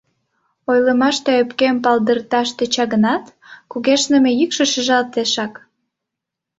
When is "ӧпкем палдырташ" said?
1.41-2.47